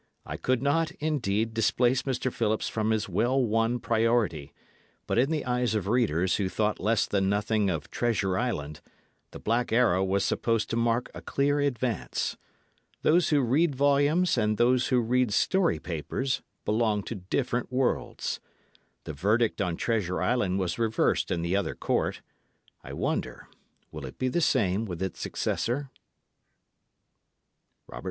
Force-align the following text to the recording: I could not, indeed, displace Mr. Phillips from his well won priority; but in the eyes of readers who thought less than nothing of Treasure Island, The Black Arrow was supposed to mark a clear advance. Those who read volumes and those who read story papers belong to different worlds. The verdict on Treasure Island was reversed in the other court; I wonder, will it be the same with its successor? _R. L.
I 0.25 0.35
could 0.35 0.63
not, 0.63 0.89
indeed, 0.93 1.53
displace 1.53 2.01
Mr. 2.01 2.33
Phillips 2.33 2.67
from 2.67 2.89
his 2.89 3.07
well 3.07 3.39
won 3.39 3.79
priority; 3.79 4.51
but 5.05 5.19
in 5.19 5.29
the 5.29 5.45
eyes 5.45 5.75
of 5.75 5.87
readers 5.87 6.37
who 6.37 6.49
thought 6.49 6.79
less 6.79 7.05
than 7.05 7.29
nothing 7.29 7.69
of 7.69 7.91
Treasure 7.91 8.35
Island, 8.35 8.81
The 9.29 9.37
Black 9.37 9.71
Arrow 9.71 10.03
was 10.03 10.25
supposed 10.25 10.71
to 10.71 10.75
mark 10.75 11.11
a 11.13 11.21
clear 11.21 11.59
advance. 11.59 12.35
Those 13.03 13.29
who 13.29 13.41
read 13.41 13.75
volumes 13.75 14.39
and 14.39 14.57
those 14.57 14.87
who 14.87 14.99
read 15.01 15.31
story 15.31 15.77
papers 15.77 16.41
belong 16.65 17.03
to 17.03 17.13
different 17.13 17.71
worlds. 17.71 18.39
The 19.03 19.13
verdict 19.13 19.61
on 19.61 19.77
Treasure 19.77 20.19
Island 20.19 20.57
was 20.57 20.79
reversed 20.79 21.29
in 21.29 21.43
the 21.43 21.55
other 21.55 21.75
court; 21.75 22.23
I 22.83 22.91
wonder, 22.91 23.49
will 23.91 24.07
it 24.07 24.17
be 24.17 24.29
the 24.29 24.41
same 24.41 24.85
with 24.85 24.99
its 24.99 25.19
successor? 25.19 25.91
_R. 27.87 27.97
L. 27.97 27.99